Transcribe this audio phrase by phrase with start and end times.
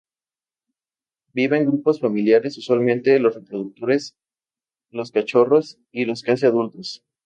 [1.31, 4.17] Vive en grupos familiares, usualmente los reproductores,
[4.89, 7.05] los cachorros y los casi adultos.